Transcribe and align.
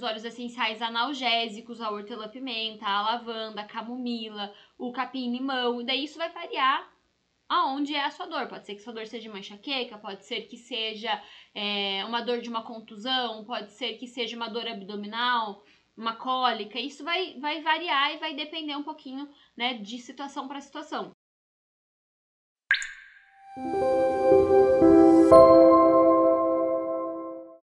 os 0.00 0.02
óleos 0.02 0.24
essenciais 0.24 0.80
analgésicos, 0.80 1.80
a 1.80 1.90
hortelã-pimenta, 1.90 2.86
a 2.86 3.02
lavanda, 3.02 3.60
a 3.60 3.66
camomila, 3.66 4.52
o 4.78 4.90
capim-limão. 4.90 5.80
E 5.80 5.84
daí 5.84 6.04
isso 6.04 6.18
vai 6.18 6.30
variar 6.30 6.90
aonde 7.48 7.94
é 7.94 8.04
a 8.04 8.10
sua 8.10 8.26
dor. 8.26 8.48
Pode 8.48 8.64
ser 8.64 8.74
que 8.74 8.82
sua 8.82 8.94
dor 8.94 9.06
seja 9.06 9.28
uma 9.28 9.38
enxaqueca, 9.38 9.98
pode 9.98 10.24
ser 10.24 10.42
que 10.48 10.56
seja 10.56 11.22
é, 11.54 12.02
uma 12.06 12.22
dor 12.22 12.40
de 12.40 12.48
uma 12.48 12.62
contusão, 12.62 13.44
pode 13.44 13.72
ser 13.72 13.98
que 13.98 14.06
seja 14.06 14.36
uma 14.36 14.48
dor 14.48 14.66
abdominal, 14.66 15.62
uma 15.96 16.16
cólica. 16.16 16.80
Isso 16.80 17.04
vai, 17.04 17.38
vai 17.38 17.60
variar 17.60 18.14
e 18.14 18.18
vai 18.18 18.34
depender 18.34 18.76
um 18.76 18.82
pouquinho 18.82 19.28
né, 19.54 19.74
de 19.74 19.98
situação 19.98 20.48
para 20.48 20.60
situação. 20.62 21.12